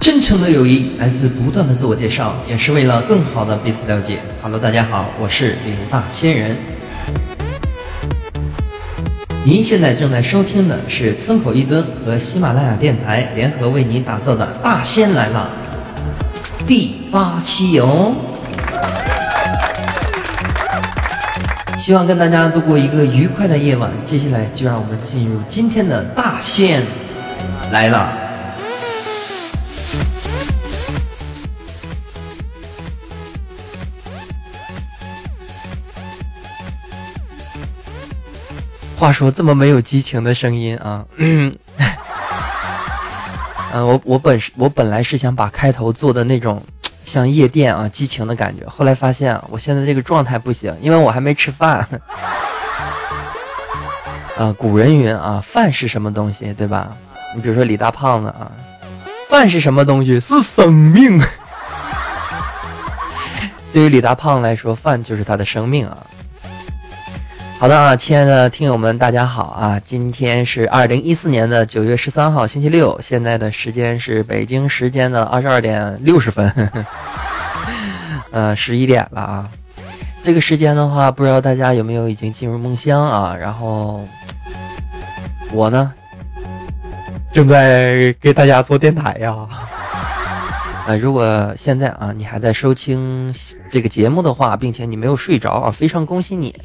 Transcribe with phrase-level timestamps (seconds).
[0.00, 4.18] 真诚的友谊来自不断的自我介绍，也是为了更好的彼此了解。
[4.42, 6.56] Hello，大家好，我是刘大仙人。
[9.44, 15.50] 您现在正在收听的是村口一吨和喜马拉雅电台联合为您打造的《大仙来了》
[16.66, 18.14] 第八期哦。
[21.78, 23.90] 希望跟大家度过一个愉快的夜晚。
[24.06, 26.82] 接下来就让我们进入今天的大仙
[27.70, 28.19] 来了。
[39.00, 41.56] 话说这么没有激情的声音啊，嗯，
[43.72, 46.62] 嗯， 我我本是我本来是想把开头做的那种
[47.06, 51.78] 像夜店啊激情的感觉，后来发现啊，我现在这个状态不行，因为我还没吃饭。
[54.36, 56.94] 啊， 古人云啊，饭是什么东西，对吧？
[57.34, 58.52] 你比如说李大胖子啊，
[59.30, 60.20] 饭是什么东西？
[60.20, 61.18] 是生命。
[63.72, 65.96] 对于李大胖来说，饭就是他的生命啊。
[67.60, 69.78] 好的啊，亲爱的听友们，大家好啊！
[69.84, 76.50] 今天是二零一四年的九月十三号，星期六，现在的时间是北京时间的二十二点六十分，
[78.30, 79.50] 呃，十一点了啊。
[80.22, 83.36] 这个时间的话，不知道大家有没有已经进入梦乡啊？
[83.38, 84.00] 然后
[85.52, 85.92] 我呢，
[87.30, 89.36] 正在给大家做电台呀。
[90.86, 93.30] 呃，如果现在啊，你还在收听
[93.70, 96.58] 这个节目的话，并且你没有睡着啊，非常恭喜你。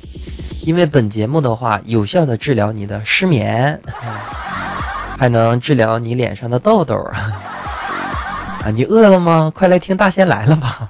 [0.66, 3.80] 因为本节目的话，有效的治疗你的失眠，
[5.18, 8.72] 还能治疗你脸上的痘痘 啊！
[8.74, 9.52] 你饿了吗？
[9.54, 10.90] 快来听大仙来了吧！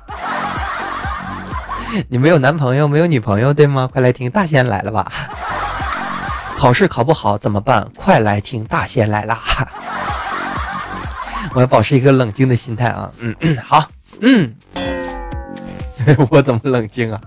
[2.07, 3.89] 你没有男朋友，没有女朋友，对吗？
[3.91, 5.11] 快来听大仙来了吧！
[6.57, 7.85] 考试考不好怎么办？
[7.97, 9.37] 快来听大仙来了！
[11.53, 13.11] 我要保持一个冷静的心态啊！
[13.19, 13.83] 嗯嗯，好，
[14.21, 14.53] 嗯，
[16.29, 17.19] 我怎么冷静啊？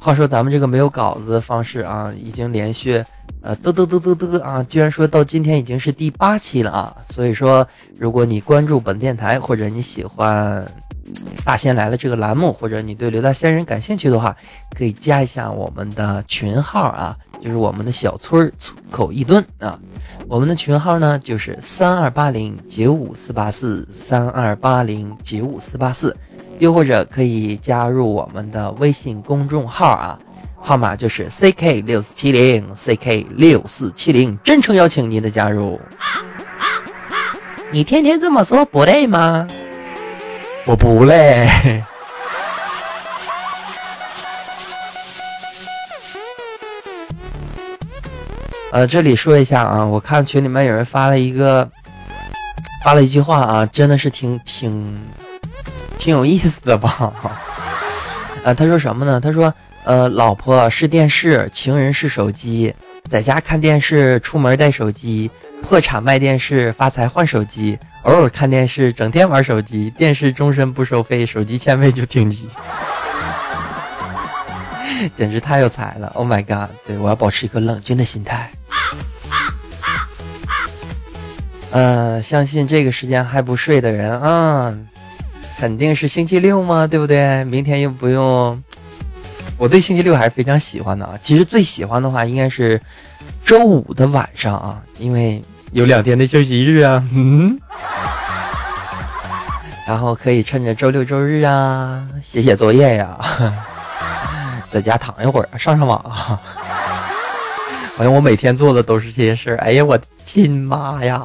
[0.00, 3.04] 话说咱们这个没有稿子的方式啊，已经连续，
[3.42, 6.96] 呃，嘚嘚嘚嘚嘚啊，居然说到今天已经是第八期了啊！
[7.10, 7.66] 所以说，
[7.98, 10.64] 如果你关注本电台，或者你喜欢
[11.44, 14.34] 《大仙来了》这个栏目，或者你对刘大仙人感兴趣的话，
[14.74, 19.78] 可以加一下我们的群号啊，就是我们的小村村口一吨啊，
[20.26, 26.16] 我们的群号呢就是三二八零九五四八四三二八零九五四八四。
[26.60, 30.18] 又或者可以加入我们的微信公众号啊，
[30.60, 35.80] 号码就是 C K 六四七零 C K 六四七零，真诚邀请您的加入。
[37.72, 39.48] 你天天这么说不累吗？
[40.66, 41.48] 我不累。
[48.70, 51.66] 呃，这里说一下啊，我看群里面有人发了一个，
[52.84, 55.00] 发了一句话啊，真的是挺挺。
[56.00, 57.12] 挺有意思的吧？
[58.42, 59.20] 啊， 他说什么呢？
[59.20, 59.52] 他说，
[59.84, 62.74] 呃，老婆是电视，情人是手机，
[63.08, 65.30] 在家看电视，出门带手机，
[65.62, 72.48] 破产卖电视，发财换手机，偶尔看电视，整天玩手机，电视终身不收费，手机欠费就停机，
[75.14, 76.70] 简直太有才了！Oh my god！
[76.86, 78.50] 对我要保持一个冷静的心态。
[81.72, 84.74] 呃，相信这个时间还不睡的人啊。
[85.60, 87.44] 肯定是星期六嘛，对不对？
[87.44, 88.58] 明天又不用。
[89.58, 91.12] 我对星期六还是非常喜欢的啊。
[91.20, 92.80] 其实最喜欢的话应该是
[93.44, 97.06] 周五的晚上啊，因为有两天的休息日啊。
[97.12, 97.58] 嗯。
[99.86, 103.18] 然后可以趁着周六周日啊，写写作业呀，
[104.72, 106.40] 在家躺一会儿，上上网啊。
[107.98, 109.58] 好像我每天做的都是这些事儿。
[109.58, 111.22] 哎呀，我的亲妈呀，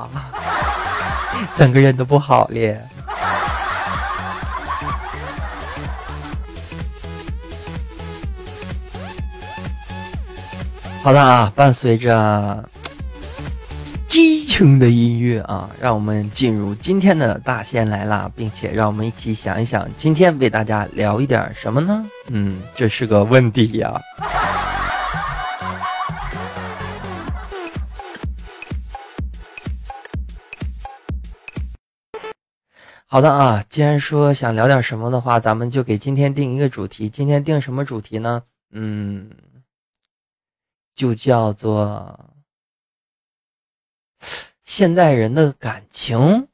[1.56, 2.78] 整个人都不好了。
[11.06, 12.68] 好的啊，伴随着
[14.08, 22.04] 激情的音乐啊，让我们进入今天的大仙来了，并且让我们一起想一想，今天为大家聊一点什么呢？
[22.30, 24.02] 嗯，这是个问题呀。
[33.06, 37.08] 好的啊，既然说想聊点什么的话，咱们就给今天定一个主题。
[37.08, 38.42] 今天定什么主题呢？
[38.72, 39.30] 嗯。
[40.96, 42.34] 就叫做
[44.64, 46.48] 现在人的感情，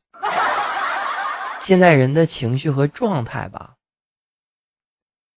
[1.62, 3.76] 现在人的情绪和状态吧。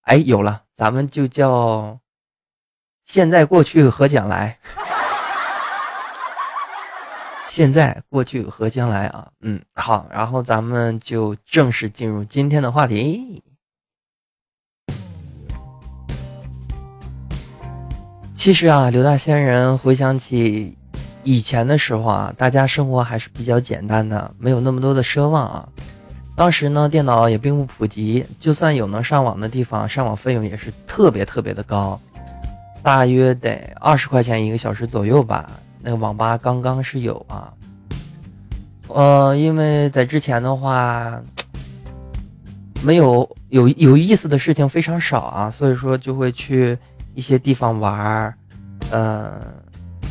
[0.03, 2.01] 哎，有了，咱们就叫
[3.05, 4.59] 现在、过去和将来。
[7.47, 9.31] 现在、过去和将来啊。
[9.41, 13.45] 嗯，好，然后咱们就正式进入今天的话题。
[18.45, 20.77] 其实啊，刘大仙人回想起
[21.23, 25.67] 以前的时候啊，大家生活还是比较简单的，没有那么多的奢望啊。
[26.37, 31.99] 当时呢，电脑也并不普及，就算有能上网的地方，上网费用也是特别特别的高，
[32.83, 35.51] 大约得二十块钱一个小时左右吧。
[35.81, 37.51] 那个网吧刚刚是有啊，
[38.89, 41.19] 呃，因为在之前的话，
[42.83, 46.77] 没有有有意思的事情非常少啊，所以说就会去
[47.15, 48.35] 一些地方玩儿，
[48.91, 49.41] 呃，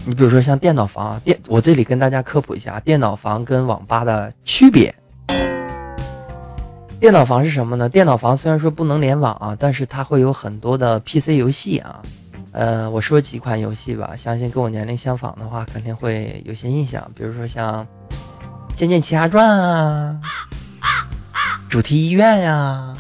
[0.06, 4.94] 你比如说像电脑房，电我这里跟大家科普一下，电脑房跟网吧的区别。
[7.00, 7.90] 电脑房是什么呢？
[7.90, 12.02] 电脑房虽然说不能联网啊，但是它会有很多的 PC 游戏啊。
[12.54, 17.06] 呃，我说几款游戏吧，相信跟我年龄相仿的话，肯定会有些印象。
[17.14, 17.84] 比如说像
[18.76, 20.16] 《仙剑奇侠传》啊，
[21.70, 22.96] 《主题医院》呀，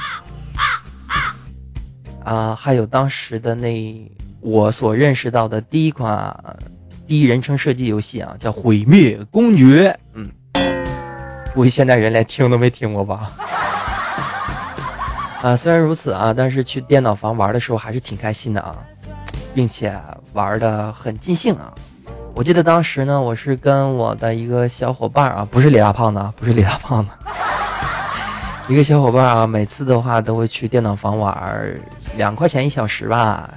[2.23, 6.35] 啊，还有当时的那我所认识到的第一款
[7.05, 9.91] 第一人称射击游戏啊，叫《毁灭公爵》。
[10.13, 10.29] 嗯，
[11.53, 13.31] 估计现代人连听都没听过吧。
[15.41, 18.75] 啊，虽然如此啊，但是去电脑房玩的时候还是挺开心的啊，
[19.53, 19.93] 并且
[20.31, 21.73] 玩的很尽兴啊。
[22.33, 27.11] 我记得当时呢，我是跟我的一个小伙伴啊，不是李大胖子，不是李大胖子，
[28.69, 31.35] 一个小伙伴啊，每次的话都会去电脑房玩，
[32.15, 33.53] 两块钱一小时吧。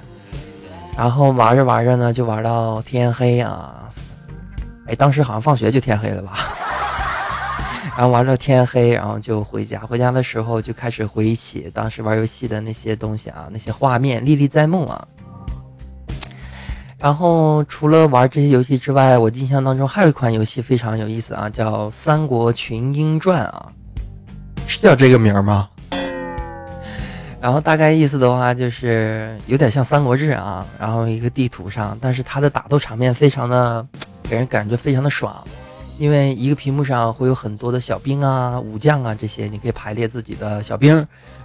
[0.97, 3.89] 然后玩着玩着呢，就玩到天黑啊。
[4.87, 6.33] 哎，当时好像放学就天黑了吧。
[7.95, 9.79] 然后玩到天黑，然后就回家。
[9.79, 15.07] 回家的时候就开始回忆起当时玩游戏的那些东西啊，那些画面历历在目啊。
[16.99, 23.71] 然后除了玩这些游戏之外，我印象当中还有一款游戏非常有意思啊，叫《三国群英传》啊，
[24.67, 25.69] 是叫这个名吗？
[27.39, 33.85] 然后大概意思的话就是有点像《三国志》啊，然后一个地图上，但是它的打斗场面非常的
[34.23, 35.41] 给人感觉非常的爽。
[35.99, 40.95] 因为一个屏幕上会有很多的小兵啊、武将啊这些，你可以排列自己的小兵，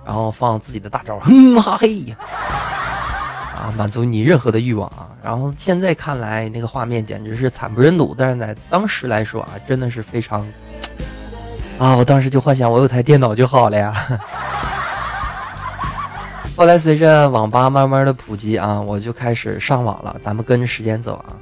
[0.04, 2.04] 然后放自己的大招，哼哈嘿，
[3.56, 5.08] 啊，满足你任何的欲望啊。
[5.22, 10.46] 然后现在看来，那个画面简直是惨不忍睹，但是在当时来说啊，真的是非常
[11.82, 13.92] 啊，我当时就幻想我有台电脑就好了呀。
[16.54, 20.14] 后来随着网吧慢慢的普及啊，我就开始上网了。
[20.22, 21.34] 咱们跟着时间走啊。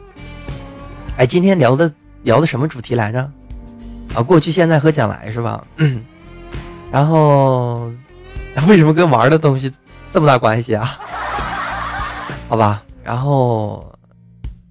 [1.19, 1.93] 哎，今天聊的。
[2.23, 3.19] 聊的什么主题来着？
[4.15, 5.63] 啊，过去、现在和将来是吧？
[6.91, 7.91] 然后
[8.67, 9.71] 为什么跟玩的东西
[10.13, 10.99] 这么大关系啊？
[12.49, 13.91] 好吧，然后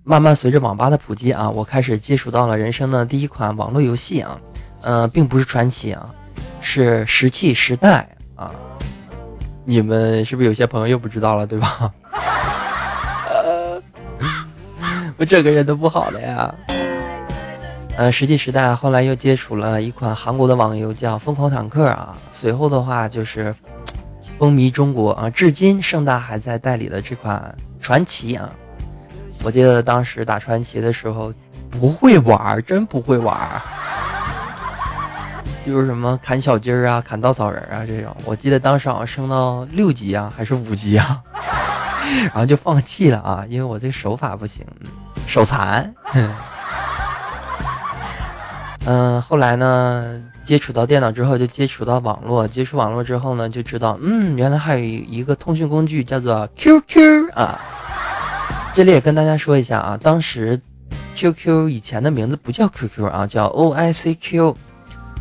[0.04, 4.40] 慢慢随着网吧的普及啊，我开始接触到了人生的第一款网络游戏啊，
[4.82, 6.10] 呃，并不是传奇啊，
[6.62, 8.52] 是石器时代啊。
[9.66, 11.94] 你们是不是有些朋友又不知道了，对吧？
[15.18, 16.56] 我整个人都不好了呀。
[17.98, 23.54] 呃，石器时代后来又接触了一款韩国的网游叫《疯狂坦克》啊，随后的话就是
[24.38, 28.50] 风靡中国啊，至今盛大还在代理的这款传奇啊。
[29.44, 31.34] 我记得当时打传奇的时候
[31.70, 33.38] 不会玩，真不会玩，
[35.70, 38.16] 就是什么砍小鸡儿啊、砍稻草人啊这种。
[38.26, 41.22] 我记得当时好像升到六级啊，还是五级啊，
[42.34, 44.66] 然后就放弃了啊，因为我这手法不行，
[45.28, 45.94] 手残。
[48.88, 52.48] 嗯，后来呢，接触到电脑之后，就接触到网络。
[52.48, 57.60] 接触网络之后呢，就知道，嗯，原来还有一个通讯工具叫做 QQ 啊。
[58.74, 60.60] 这里也跟大家说一下啊，当时
[61.16, 64.56] QQ 以前的名字不叫 QQ 啊，叫 OICQ。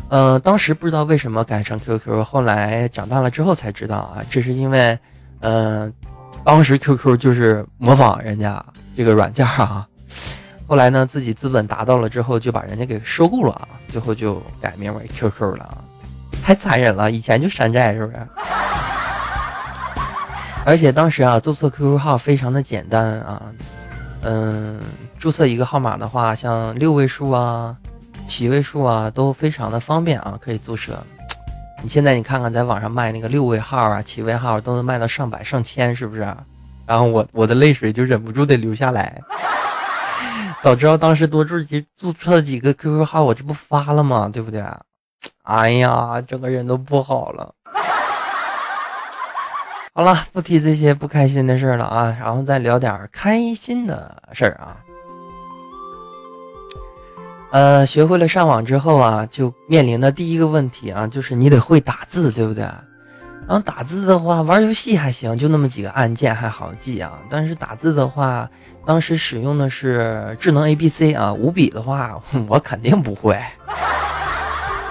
[0.09, 4.97] 嗯，当时不知道为什么改成 QQ，后来长大了之后才知道啊，这是因为，
[5.41, 5.91] 嗯，
[6.43, 8.63] 当时 QQ 就是模仿人家
[8.97, 9.87] 这个软件啊。
[10.67, 15.83] 后来呢，自己资本达到了之后，就把人家给收购了啊，最后就改名为 QQ 了，
[16.43, 17.11] 太残忍了！
[17.11, 18.17] 以前就山寨是不是？
[20.65, 23.41] 而且当时啊，注册 QQ 号非常的简单啊，
[24.21, 24.79] 嗯，
[25.17, 27.75] 注册一个号码的话，像六位数啊、
[28.29, 31.03] 七位数啊，都非常的方便啊，可以注册。
[31.81, 36.21] 你现在你看看，在网上卖那个六位号啊、七位号，都能卖到上百上千，是不是？
[36.85, 39.19] 然后我我的泪水就忍不住的流下来。
[40.61, 44.29] 早知道当时多注几注册几个 QQ 号，我这不发了吗？
[44.31, 44.63] 对不对？
[45.43, 47.51] 哎呀，整个人都不好了。
[49.93, 54.77] 好了，不提这些不开心的事了啊，然后再聊点开心的事儿啊。
[57.51, 62.63] 呃，学会了上网之后啊，就面临的第一个问题啊，就是你得会打字，对不对？
[62.63, 67.13] 然后打字的话，玩游戏还行，就那么几个按键还好记啊。
[67.27, 68.47] 但是打字的话，
[68.85, 73.33] 当时使用的是智能 A B C 啊，五笔的话我肯定不会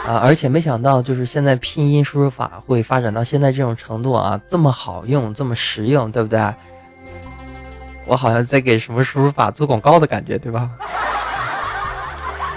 [0.04, 0.18] 啊。
[0.20, 6.52] 而且没想到，就是现在拼音输入法会发展到现在这种程度啊，这么好用，这么实用，对不对？
[8.06, 10.68] 我好像在给什么输入法做广告的感觉，对吧？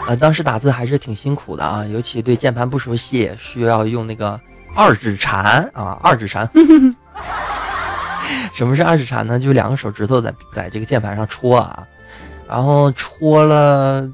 [0.07, 4.39] 呃，当时打字还是挺辛苦的啊，尤其对键盘不熟悉，需要用那个。
[4.73, 6.49] 二指禅啊，二指禅。
[8.55, 9.37] 什么是二指禅呢？
[9.37, 11.85] 就两个手指头在在这个键盘上戳啊，
[12.47, 14.09] 然后戳了，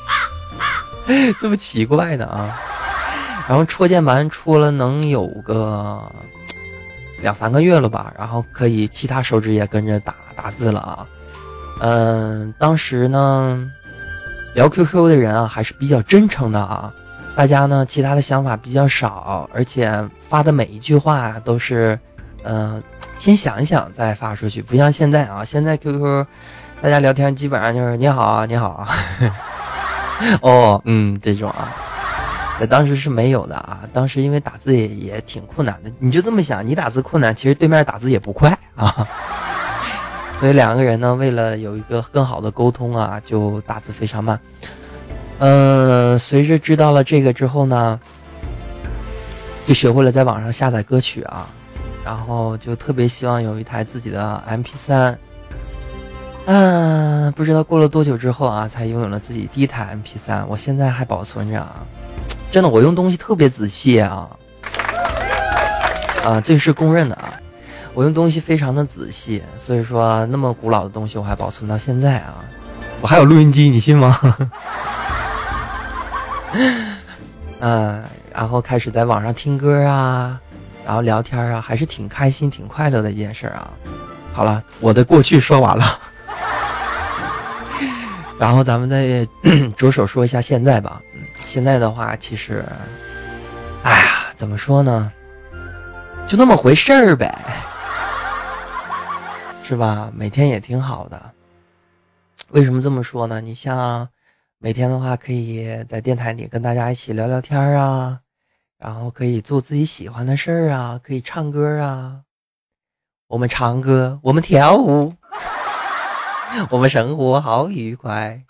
[1.40, 2.58] 这么奇怪的啊，
[3.48, 6.02] 然后戳键盘戳了能有个
[7.22, 11.06] 两三个月了吧，然后可以其他手指也跟着打打字了啊。
[11.78, 13.70] 嗯，当时呢，
[14.54, 16.92] 聊 QQ 的人啊还是比较真诚的啊。
[17.36, 21.98] 大家呢，其他的想法比较少，而且发的每一句话都是，
[22.42, 22.82] 嗯，
[23.16, 26.26] 先想一想再发出去，不像现在啊，现在 QQ，
[26.82, 28.88] 大家聊天基本上就是你好啊，你好啊，
[30.42, 31.72] 哦，嗯，这种啊，
[32.58, 39.06] 在当时是没有的啊，当时因为打字也也挺困难的，你就这么想，你打字困难，其实对面打字也不快啊，
[40.40, 44.40] 所以两个人呢，为了有一个更好的沟通啊，就打字非常慢。
[45.38, 48.00] 嗯，随着知道了这个之后呢，
[49.66, 51.46] 就学会了在网上下载歌曲啊，
[52.04, 55.18] 然后就特别希望有一台自己的 MP 三。
[56.46, 61.76] 嗯，不知道过了多久之后啊，才拥有了自己第一台 MP 三，我现在还保存着啊。
[62.50, 64.28] 真的，我用东西特别仔细啊，
[66.24, 67.34] 啊，这是公认的啊，
[68.00, 72.36] 我用东西非常的仔细，所以说那么古老的东西我还保存到现在啊，
[73.02, 74.18] 我还有录音机，你信吗？
[77.60, 78.02] 嗯，
[78.32, 80.40] 然后开始在网上听歌啊，
[80.86, 83.70] 然后聊天啊，还是挺开心、挺快乐的一件事啊。
[84.32, 86.00] 好了，我的过去说完了，
[88.38, 89.28] 然后咱们再
[89.76, 91.02] 着手说一下现在吧。
[91.12, 92.64] 嗯，现在的话，其实，
[93.82, 95.12] 哎呀，怎么说呢，
[96.26, 97.30] 就那么回事儿呗，
[99.70, 100.10] 是吧？
[100.12, 101.32] 每天也挺好的。
[102.48, 103.40] 为什么这么说呢？
[103.40, 104.08] 你像。
[104.58, 108.20] 每天的话，可以在电台里跟大家一起聊聊天啊，
[108.76, 112.20] 然后可以做自己喜欢的事儿啊，可以唱歌啊。
[113.28, 115.14] 我们唱歌，我们跳舞，
[116.68, 118.42] 我们生活好愉快。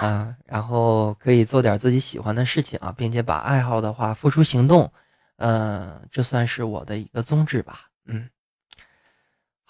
[0.00, 4.90] 啊，然后可以做点自己喜欢的事情啊，并且把爱好的话付出行动。
[5.36, 7.82] 嗯，这算是我的一个宗旨吧。
[8.06, 8.28] 嗯。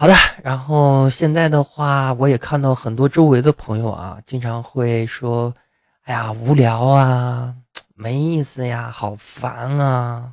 [0.02, 5.54] 好的，然后现在的话，我也看到很多周围的朋友啊，经常会说
[6.02, 7.54] ：“哎呀，无聊啊，
[7.94, 10.32] 没意思呀，好烦啊！”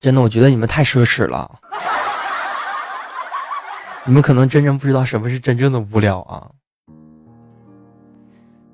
[0.00, 1.60] 真的，我觉得你们太奢侈了，
[4.06, 6.50] 你们可能真正不知道什么是真正的无聊啊。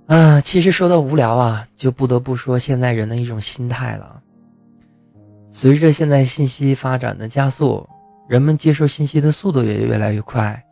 [0.07, 4.23] 啊，其实说到无聊啊，就不得不说现在人的一种心态了。
[5.51, 7.89] 随着现在信息发展的加速。
[8.27, 10.63] 人们接受信息的速度也越来越快。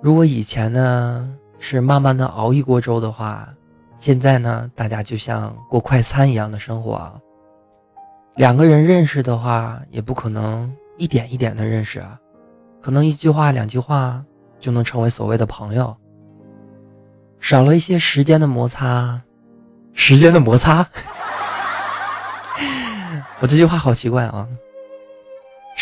[0.00, 3.48] 如果以前呢是慢慢的熬一锅粥的话，
[3.98, 7.12] 现在呢大家就像过快餐一样的生活。
[8.36, 12.18] 两个人认识的话，也不可能一点一点的认识啊，
[12.80, 14.24] 可能一句话两句话
[14.58, 15.94] 就能成为所谓的朋友。
[17.40, 19.20] 少了一些时间的摩擦，
[19.92, 20.86] 时间的摩擦，
[23.40, 24.46] 我这句话好奇怪啊。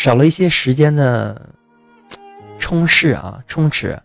[0.01, 1.49] 少了一些时间的
[2.57, 4.01] 充实啊，充实。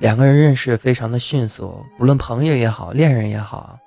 [0.00, 3.78] 两个人认识非常的迅速，不论朋友也好，恋人也好，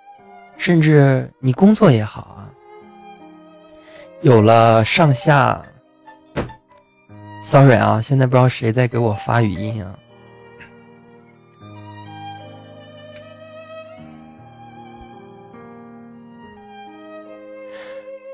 [0.55, 2.47] 甚至你工作也好啊，
[4.21, 5.61] 有了上下。
[7.43, 9.99] Sorry 啊，现在不知道谁在给我发语音啊，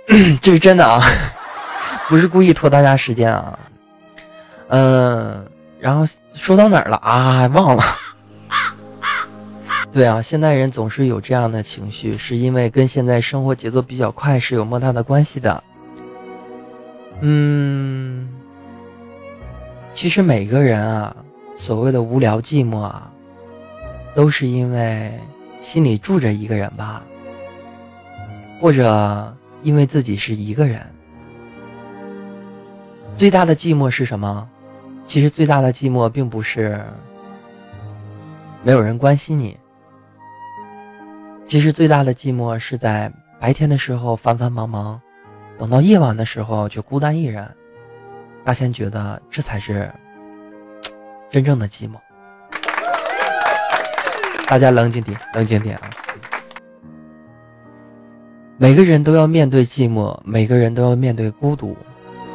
[0.44, 1.02] 这是真的啊。
[2.08, 3.60] 不是故意拖大家时间啊，
[4.68, 5.46] 嗯，
[5.80, 7.48] 然后说到哪儿了啊？
[7.48, 7.84] 忘了。
[9.92, 15.64] 对啊，现代人总是有这样的情绪，是因为跟现在生活节奏比较快是有莫大的关系的。
[17.22, 18.30] 嗯，
[19.94, 21.16] 其实每个人啊，
[21.56, 23.10] 所谓的无聊寂寞啊，
[24.14, 25.18] 都是因为
[25.62, 27.02] 心里住着一个人吧，
[28.60, 30.86] 或者因为自己是一个人。
[33.16, 34.48] 最大的寂寞是什么？
[35.06, 36.84] 其实最大的寂寞并不是
[38.62, 39.58] 没有人关心你，
[41.46, 45.00] 其实最大的寂寞是在白天的时候繁繁忙忙，
[45.58, 47.50] 等到夜晚的时候就孤单一人。
[48.44, 49.90] 大仙觉得这才是
[51.32, 51.94] 真正的寂寞。
[54.48, 55.90] 大家冷静点，冷静点啊！
[58.58, 61.78] 每个人都要面对寂寞，每个人都要面对孤独。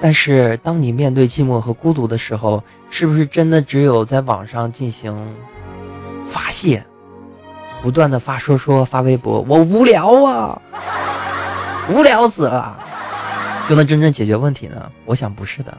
[0.03, 5.15] 但是，当你面对寂寞和孤独的时候，是不是真的只有在网上进行
[6.25, 6.83] 发泄，
[7.83, 10.63] 不断的发说说、发微博，我无聊啊，
[11.93, 12.79] 无聊死了，
[13.69, 14.91] 就能真正解决问题呢？
[15.05, 15.77] 我想不是的。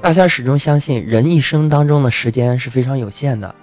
[0.00, 3.54] 大仙始终相信，人一生当中的时间是非常有限的。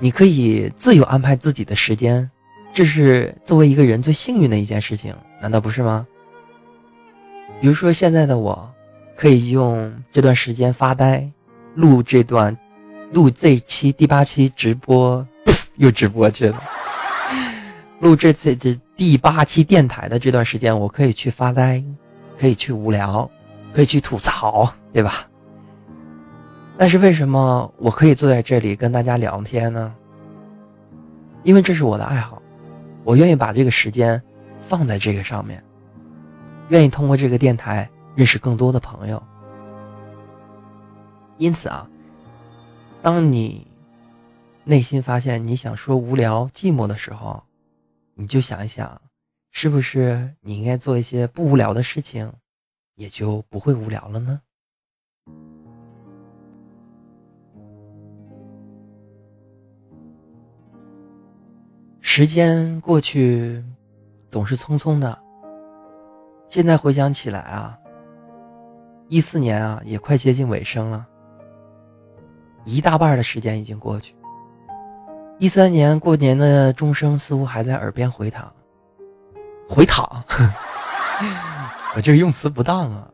[0.00, 2.28] 你可以自由安排自己的时间，
[2.72, 6.06] 这是作为一个人最幸运的一件事情，难道不是吗？
[7.60, 8.70] 比如说现在的我，
[9.16, 11.26] 可以用这段时间发呆，
[11.74, 12.56] 录这段，
[13.12, 15.26] 录这期第八期直播，
[15.76, 16.62] 又直播去了。
[18.00, 21.82] 录这次这第八期电台的这段时间，我可以去发呆，
[22.38, 23.28] 可以去无聊，
[23.72, 25.26] 可以去吐槽，对吧？
[26.76, 29.94] 但是为什么我可以坐在这里跟大家聊天呢？
[31.44, 32.42] 因为这是我的爱好，
[33.04, 34.20] 我愿意把这个时间
[34.60, 35.62] 放在这个上面，
[36.68, 39.22] 愿意通过这个电台认识更多的朋友。
[41.38, 41.88] 因此啊，
[43.02, 43.66] 当你
[44.62, 47.42] 内心发现你想说无聊、寂寞的时候，
[48.14, 49.00] 你就想一想，
[49.50, 52.32] 是不是你应该做一些不无聊的事情，
[52.94, 54.40] 也就不会无聊了呢？
[62.00, 63.64] 时间过去，
[64.28, 65.23] 总是匆匆的。
[66.54, 67.76] 现在回想起来啊，
[69.08, 71.04] 一四年啊也快接近尾声了，
[72.64, 74.14] 一大半的时间已经过去。
[75.40, 78.54] 一三年过年的钟声似乎还在耳边回荡，
[79.68, 80.08] 回荡，
[81.96, 83.10] 我这个用词不当啊。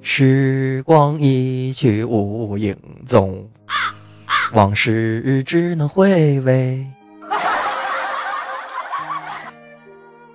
[0.00, 2.76] 时光一去无影
[3.06, 3.48] 踪。
[4.54, 6.84] 往事只能回味。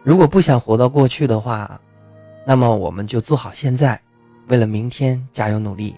[0.03, 1.79] 如果不想活到过去的话，
[2.45, 3.99] 那么我们就做好现在，
[4.47, 5.95] 为了明天加油努力。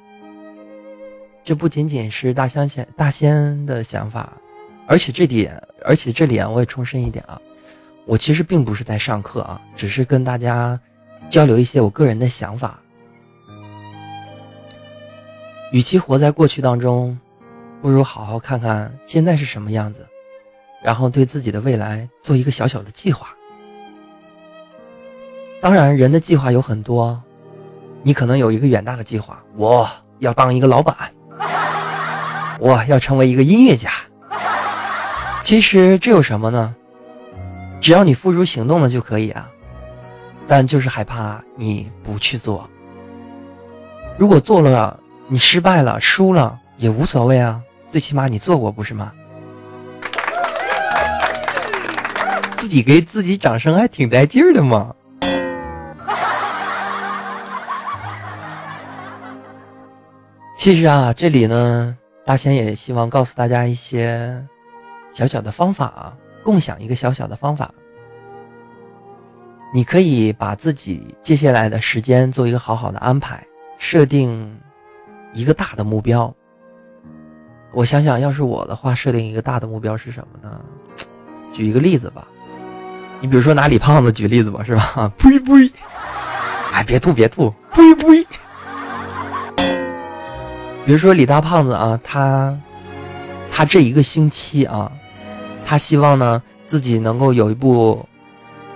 [1.43, 4.33] 这不仅仅是大香仙大仙的想法，
[4.87, 7.39] 而且这点，而且这里啊，我也重申一点啊，
[8.05, 10.79] 我其实并不是在上课啊，只是跟大家
[11.29, 12.79] 交流一些我个人的想法。
[15.71, 17.17] 与其活在过去当中。
[17.81, 20.07] 不如好好看看现在是什么样子，
[20.81, 23.35] 然后对自己的未来做一个小小的计划。
[25.63, 27.23] 当然，人的计划有很多，
[28.01, 30.93] 你可能有一个远大的计划，我要当一个老板，
[32.59, 33.89] 我要成为一个音乐家。
[35.41, 36.75] 其实这有什么呢？
[37.79, 39.47] 只要你付诸行动了就可以啊。
[40.49, 42.69] 但就是害怕你不去做。
[44.17, 44.99] 如果做了，
[45.29, 47.61] 你失败了，输了也无所谓啊。
[47.89, 49.13] 最起码你做过不是吗？
[52.59, 54.93] 自己给自己掌声还挺带劲儿的嘛。
[60.63, 61.93] 其实啊，这里呢，
[62.25, 64.41] 大仙也希望告诉大家一些
[65.11, 67.69] 小小的方法啊，共享一个小小的方法。
[69.73, 73.45] 你可以把自己接下来的时间做一个好好的安排，
[73.77, 74.57] 设定
[75.33, 76.33] 一个大的目标。
[77.73, 80.63] 我想想，要是我的话，设定一个大的目标是什么呢？
[81.51, 82.25] 举一个例子吧，
[83.19, 85.11] 你比如说拿李胖子举例子吧，是吧？
[85.19, 85.69] 呸呸！
[86.71, 87.53] 哎，别吐别吐！
[87.73, 88.25] 呸呸！
[90.85, 92.55] 比如说李大胖子啊，他
[93.49, 94.91] 他这一个星期啊，
[95.65, 98.05] 他希望呢自己能够有一部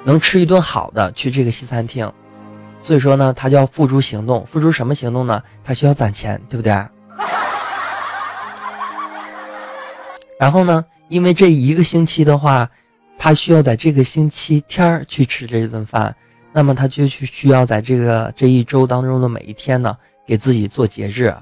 [0.03, 2.09] 能吃一顿好的去这个西餐厅，
[2.81, 4.45] 所以说呢，他就要付诸行动。
[4.45, 5.43] 付诸什么行动呢？
[5.65, 6.71] 他需要攒钱，对不对？
[10.39, 10.83] 然后呢？
[11.09, 12.69] 因为这一个星期的话，
[13.17, 16.15] 他需要在这个星期天去吃这顿饭，
[16.53, 21.35] 那么他就去需要在这个这一周当中的每一天呢，给自己做节制。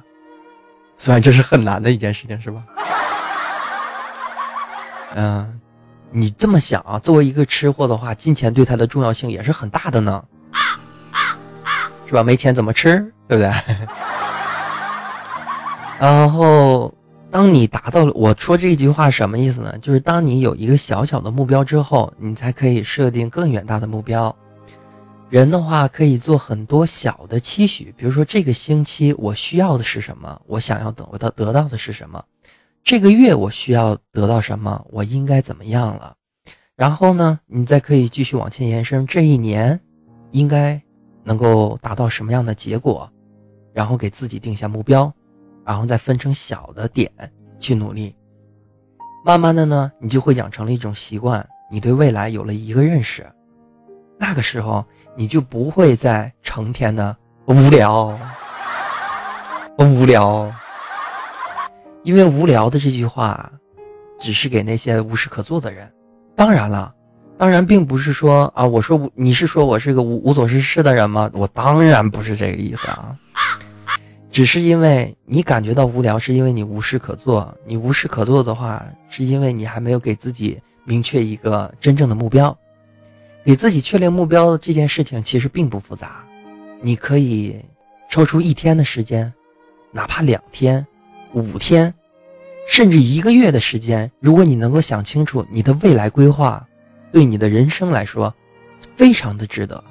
[0.97, 2.63] 虽然这是很难的一件事情，是吧？
[5.15, 5.60] 嗯，
[6.12, 6.99] 你这么想啊？
[6.99, 10.23] 作为一个吃货的话，金钱对他的重要性也是很大的呢，
[12.05, 12.23] 是吧？
[12.23, 13.49] 没钱怎么吃，对不对？
[15.99, 16.93] 然后。
[17.31, 19.77] 当你达到了，我说这句话什么意思呢？
[19.79, 24.34] 就是当你有一个小小的目标之后，你才可以设定更远大的目标。
[25.36, 32.24] 人的话可以做很多小的期许，比如说这个星期我需要的是什么，我想要得到得到的是什么。
[32.86, 36.15] 这个月我需要得到什么，我应该怎么样了？
[36.78, 39.78] 然后呢，你再可以继续往前延伸，这一年
[40.32, 40.82] 应该
[41.21, 43.12] 能够达到什么样的结果？
[43.74, 45.13] 然后给自己定下目标，
[45.65, 47.12] 然后再分成小的点
[47.60, 48.15] 去努力。
[49.26, 53.30] 慢慢的呢，你就会养成了一种习惯，你对未来有了一个认识。
[54.17, 58.17] 那个时候，你就不会再成天的无聊，
[59.78, 60.51] 无聊。
[62.04, 63.49] 因为无聊的这句话，
[64.19, 65.91] 只是给那些无事可做的人。
[66.36, 66.93] 当然了，
[67.38, 71.30] 当然并不是说啊，我说你是说我是个无无所事事的人吗？
[71.34, 73.15] 我当然不是这个意思啊。
[74.30, 77.56] 只是因为你感觉到无聊，是因为你无事可做。
[77.65, 82.56] 你无事可做的话，是因为你还没有给自己明确一个真正的目标。
[83.45, 86.25] 给自己确定目标这件事情其实并不复杂，
[86.81, 87.63] 你可以
[88.10, 89.31] 抽出一天的时间，
[89.91, 90.86] 哪怕两天。
[91.34, 91.93] 五天，
[92.65, 96.65] 甚至一个月的时间，如果你能够想清楚你的未来规划，
[97.12, 98.34] 对你的人生来说，
[98.95, 99.84] 非常的值得。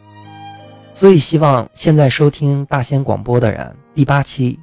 [0.90, 4.58] 所以，希望现在收听大仙广播的人，第八期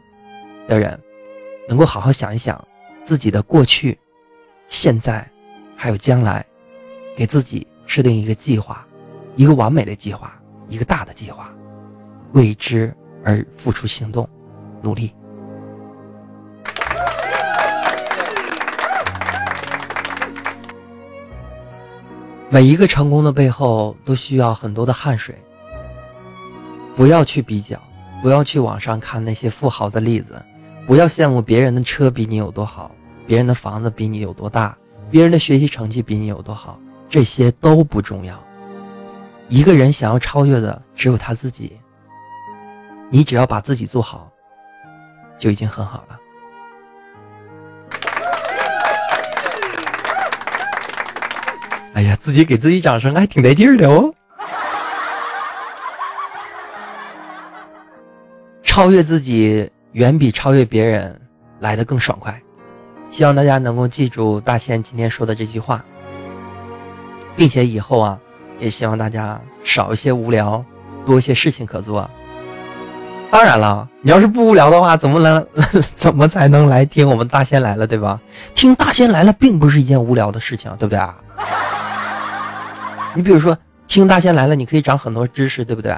[0.67, 0.99] 的人，
[1.67, 2.59] 能够好好想一想
[3.03, 3.95] 自己的过去、
[4.67, 5.29] 现在，
[5.75, 6.43] 还有将来，
[7.15, 8.87] 给自己设定一个计划，
[9.35, 11.49] 一个完美的计划，一个大的计划，
[12.31, 14.25] 为之而付出行动，
[14.81, 15.13] 努力。
[22.49, 25.35] 每一个成功的背后都需要很多的汗水。
[26.95, 27.77] 不要去比较，
[28.21, 30.41] 不要去网上看那些富豪的例子，
[30.87, 32.89] 不要羡慕别人的车比你有多好，
[33.27, 34.77] 别人的房子比你有多大，
[35.09, 36.79] 别人的学习成绩比你有多好，
[37.11, 38.41] 这些都不重要。
[39.49, 41.77] 一个人想要超越的只有他自己。
[43.09, 44.31] 你只要把自己做好，
[45.37, 46.17] 就已经很好了。
[51.95, 54.13] 哎呀，自己给自己掌声还挺带劲儿的哦！
[58.63, 61.19] 超越自己远比超越别人
[61.59, 62.41] 来的更爽快。
[63.09, 65.83] 希望大家能够记住大仙今天说的这句话，
[67.35, 68.17] 并且以后啊，
[68.59, 70.63] 也希望大家少一些无聊，
[71.05, 72.09] 多一些事情可做。
[73.31, 75.47] 当然了，你要是不无聊的话，怎么能
[75.95, 78.19] 怎么才能来听我们大仙来了，对吧？
[78.53, 81.15] 听大仙来了并不是一件无聊的事情，对不对啊？
[83.13, 85.95] 你比如说听大仙来了，你可以长很多知识，对不对？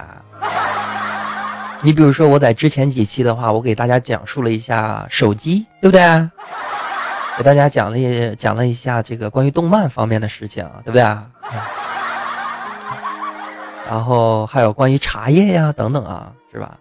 [1.81, 6.01] 你比如说我在之前几期的话，我给大家讲述了一下手机，对不对？
[7.37, 11.29] 给大家讲了讲了一下这个关于动漫方面的事情，对不对啊？
[13.89, 16.77] 然后还有关于茶叶呀等等啊，是吧？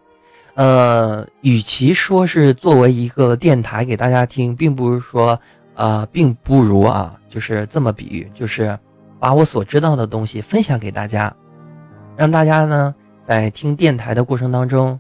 [0.55, 5.39] 呃，与其说是作为一个电台给大家听，并不是说
[5.75, 8.79] 呃，并不如啊，就是这么比喻，就是。
[9.23, 11.33] 把我所知道的东西分享给大家，
[12.17, 12.93] 让大家呢
[13.25, 14.99] 在听电台的过程当中，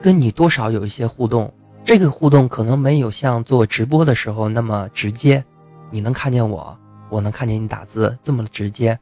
[0.00, 1.52] 跟你多少有一些互动。
[1.84, 5.44] 这个互动可能没有像做直播的时候那么直接，
[5.90, 6.76] 你能看见我，
[7.10, 8.98] 我能看见你打字这么直接。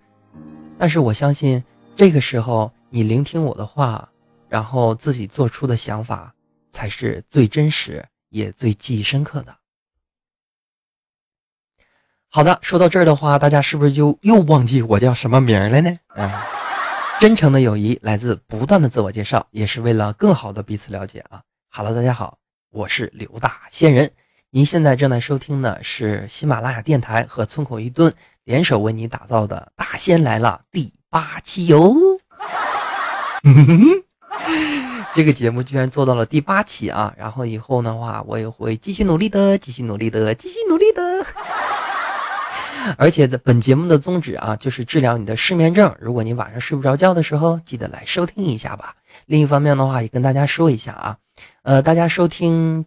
[0.77, 1.62] 但是我相信，
[1.95, 4.09] 这个时候你聆听我的话，
[4.49, 6.35] 然后自己做出的想法，
[6.73, 9.55] 才是最真实也最记忆深刻的。
[12.31, 15.97] 好的，说到这儿的话，大家是不是就又忘记我叫什么名了呢？
[16.09, 16.45] 啊，
[17.21, 21.42] 真诚的友谊来自不断的自我介绍，也是为了更好的彼此了解啊。
[21.71, 22.38] Hello，大家好，
[22.73, 24.11] 我是刘大仙人，
[24.49, 28.11] 您现在正在收听的是喜马拉雅电台和村口一顿
[28.45, 31.95] 联手为你打造的《大仙来了》第八期哟。
[35.15, 37.13] 这个节目居然做到了第八期啊！
[37.19, 41.27] 然后以后的话，我也会继续努力的，继续努力的，继续努力的。
[42.97, 45.95] 而且在本节目的宗旨啊，就是治疗你的失眠症。
[46.01, 48.97] 如果你晚上睡不着觉的时候，记得来收听一下吧。
[49.27, 51.19] 另一方面的话，也跟大家说一下啊，
[51.62, 52.85] 呃，大家收听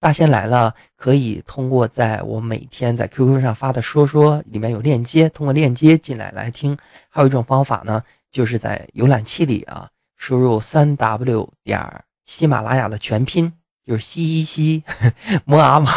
[0.00, 6.76] 大仙来了，可以通过在我每天在 QQ 上发的说说里面有链接，通过链接进来来听。
[7.10, 13.52] 还有一种方法呢，就是在浏览器里啊，输入三 W 点喜马拉雅的全拼，
[13.86, 14.82] 就是西西
[15.44, 15.90] 摩阿玛。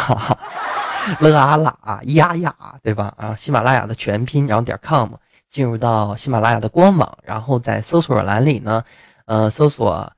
[1.20, 3.14] 乐啊啦呀呀，对吧？
[3.16, 5.08] 啊，喜马拉雅的全拼，然后点 com，
[5.50, 8.84] 进入到喜马拉雅的官网，然后在搜索栏里呢，
[9.24, 10.12] 呃，搜索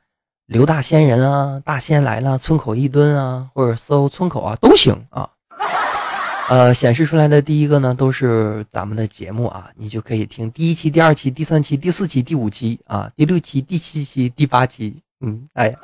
[0.52, 5.26] 刘大仙人啊，大仙来了，村口一蹲啊，或者搜村口啊都行啊。
[6.50, 14.94] 呃，显示出来的第一个呢，都是咱们的节目啊，你就可以听第一期、第二期、第三期、第四期、第五期啊，第六期、第七期、第八期。
[15.24, 15.74] 嗯，哎，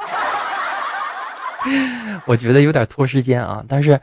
[2.26, 3.98] 我觉得有点拖时间啊，但是。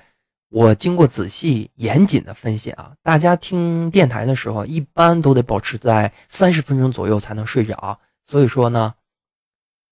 [0.52, 8.00] 我经过仔细严谨的分析啊，大家听电台的时候，一般都得保持在三十分钟左右才能睡着。
[8.26, 8.94] 所以说呢，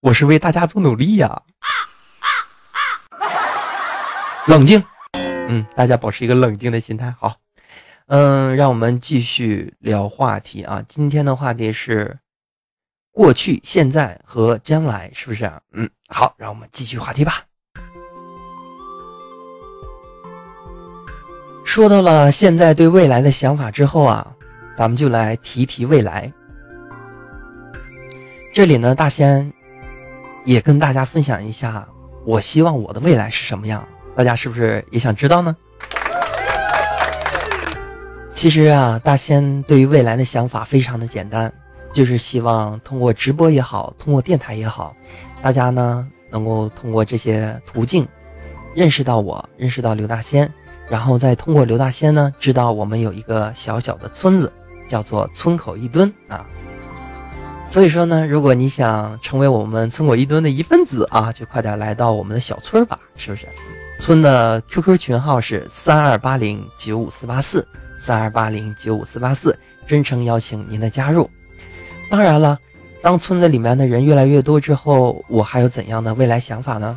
[0.03, 1.43] 我是为大家做努力呀。
[4.47, 7.09] 冷静，嗯，大家保持一个冷静的心态。
[7.17, 7.37] 好，
[8.07, 10.83] 嗯，让我们继续聊话题啊。
[10.89, 12.19] 今天的话题是
[13.13, 15.61] 过去、现在和将来，是不是啊？
[15.71, 17.45] 嗯，好，让我们继续话题吧。
[21.63, 24.35] 说到了现在对未来的想法之后啊，
[24.75, 26.29] 咱们就来提提未来。
[28.53, 29.49] 这里呢，大仙
[30.45, 31.87] 也跟大家分享一下，
[32.25, 35.55] 我希望我的未来是什么样，大家是不是也想知道呢？
[38.33, 41.51] 其实啊，大仙对于未来的想法非常的简单，
[41.93, 44.95] 就是希望通过直播也好，通过电台也好，
[45.41, 48.05] 大家呢能够通过这些途径
[48.75, 50.51] 认识到我，认识到刘大仙。
[50.89, 54.51] 然后再通过刘大仙呢，知道我们有一个小小的村子，
[54.85, 56.45] 叫做村口一墩啊。
[57.73, 63.47] 所以说呢，如果你想成为我们村口一墩的一份子啊，就快点来到我们的小村吧，是不是？
[63.99, 67.67] 村的 QQ 群号是三二八零九五四八四
[67.99, 69.57] 三二八零九五四八四，
[69.87, 71.27] 真诚邀请您的加入。
[72.11, 72.59] 当然了，
[73.01, 76.95] 当村子里面的人越来越多之后，我还有怎样的未来想法呢？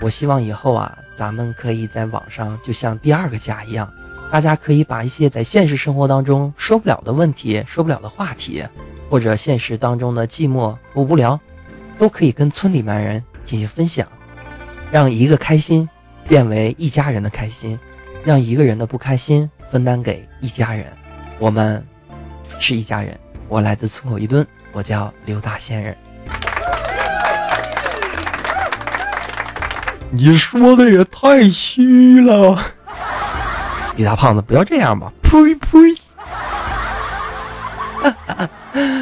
[0.00, 0.96] 我希望以后啊。
[1.14, 3.86] 咱们可以在网上就像第二个家一样，
[4.32, 8.64] 大家可以把一些在现实生活当中说不了的问题、说不了的话题，
[9.10, 11.38] 或者现实当中的寂寞和无聊，
[11.98, 14.06] 都可以跟村里面人进行分享，
[14.92, 15.86] 让一个开心
[16.28, 17.76] 变为一家人的开心，
[18.24, 20.86] 让一个人的不开心分担给一家人。
[21.40, 21.84] 我们
[22.60, 23.18] 是一家人。
[23.48, 25.96] 我来自村口一墩，我叫刘大仙人。
[30.12, 32.56] 你说的也太虚了，
[33.96, 35.12] 李大胖子，不要这样吧！
[35.22, 35.68] 呸呸。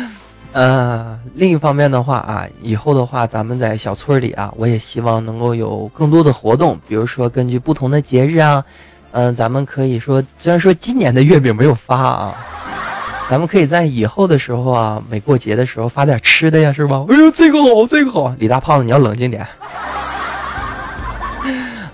[0.59, 8.65] 呃，另一方面的话啊，以后的话，咱们在小村里啊，我也希望能够有更多的活动，比如说根据不同的节日啊，
[9.13, 12.35] 嗯，咱们可以说，虽然说今年的月饼没有发啊，
[13.31, 17.05] 咱们可以在以后的时候啊，每过节的时候发点吃的呀，是吧？
[17.09, 19.47] 哎呦，这个好，这个好，李大胖子，你要冷静点。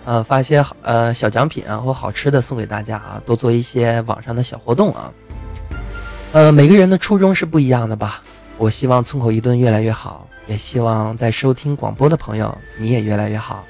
[0.07, 5.13] 呃，发些呃小奖品啊或好吃的送给大家啊，多做一些网上的小活动啊。
[6.33, 8.23] 呃，每个人的初衷是不一样的吧？
[8.57, 13.65] 我希望村口一顿越来越好，也希望在收听广播的朋友你也越来越好。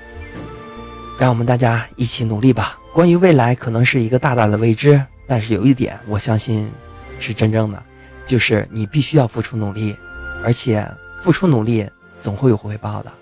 [1.18, 2.78] 让我们大家一起努力吧。
[2.92, 6.70] 关于未来，可能是一个大大的未知，但是有一点我相信
[7.18, 7.82] 是真正的，
[8.26, 9.96] 就是你必须要付出努力，
[10.44, 10.86] 而且
[11.22, 11.88] 付出努力
[12.20, 13.12] 总会有回报的。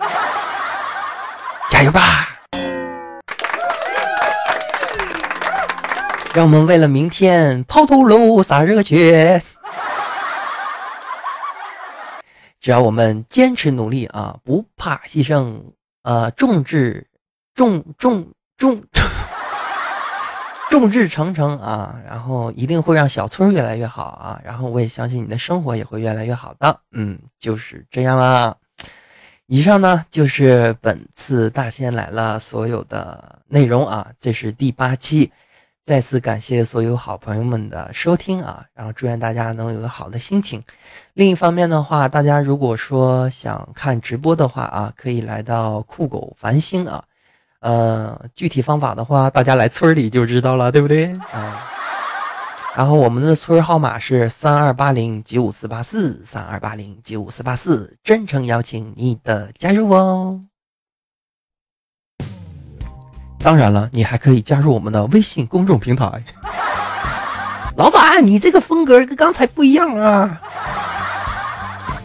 [1.70, 2.28] 加油吧！
[6.34, 9.40] 让我们为了明天抛头颅洒热血。
[12.64, 15.60] 只要我们坚持努力啊，不怕牺牲，
[16.02, 17.06] 呃，众志
[17.54, 18.82] 众众众
[20.70, 26.80] 众志成城啊，然后一定会让小村越来越好啊，然后我也相信你的生活也会越来越好的。
[26.92, 28.56] 嗯，就是这样啦。
[29.44, 35.30] 以上呢就是本次大仙来了所有的内容啊，这是第八期。
[35.84, 40.62] 再次感谢所有好朋友们的收听啊，然后祝愿大家能有个好的心情。
[41.12, 47.04] 另一方面的话，大家如果说想看直播的话啊，可以来到酷狗繁星啊。
[47.60, 51.12] 呃，具体方法的话，大家来村里就知道了，对不对？
[51.30, 51.60] 啊。
[52.74, 60.40] 然后我们的村号码是三二八零九五四八四三二八零九五四八四，真诚邀请你的加入哦。
[63.38, 66.22] 当然了，你还可以加入我们的微信公众平台。
[67.76, 70.40] 老板，你这个风格跟刚才不一样啊！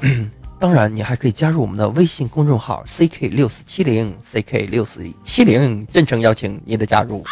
[0.60, 7.24] 当然，你还可以加入我们的微信公众号 ck 六四七零 ck 六四七零，真诚邀请你的加入。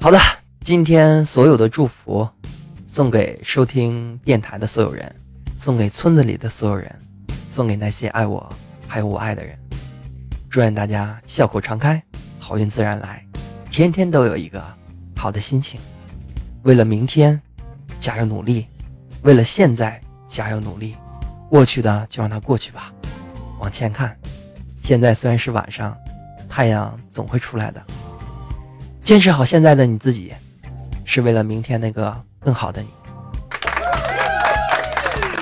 [0.00, 0.18] 好的，
[0.64, 2.28] 今天所有的祝福
[2.86, 5.14] 送给收听电台的所有人，
[5.60, 6.92] 送给村子里的所有人，
[7.48, 8.48] 送给那些爱我
[8.88, 9.56] 还有我爱的人。
[10.48, 12.02] 祝愿大家笑口常开，
[12.38, 13.24] 好运自然来，
[13.70, 14.62] 天天都有一个
[15.16, 15.78] 好的心情。
[16.62, 17.40] 为了明天，
[18.00, 18.66] 加油努力；
[19.22, 20.94] 为了现在，加油努力。
[21.48, 22.92] 过去的就让它过去吧，
[23.60, 24.16] 往前看。
[24.82, 25.96] 现在虽然是晚上，
[26.48, 27.82] 太阳总会出来的。
[29.02, 30.32] 坚持好现在的你自己，
[31.04, 32.88] 是为了明天那个更好的你。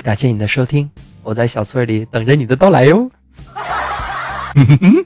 [0.03, 0.89] 感谢你的收听，
[1.23, 3.09] 我在小村里等着你的到来哟。
[4.57, 5.05] 嗯哼哼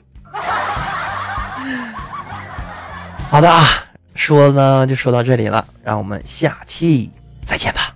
[3.30, 3.66] 好的啊，
[4.14, 7.10] 说呢就说到这里了，让我们下期
[7.44, 7.94] 再见吧。